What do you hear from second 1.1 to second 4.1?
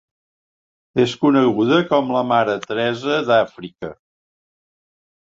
coneguda com la Mare Teresa d'Àfrica.